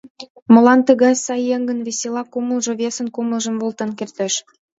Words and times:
Молан 0.53 0.79
тыгай 0.87 1.15
сай 1.25 1.41
еҥын 1.55 1.79
весела 1.87 2.23
кумылжо 2.25 2.73
весын 2.81 3.07
кумылжым 3.15 3.55
волтен 3.61 3.89
кертеш? 3.99 4.33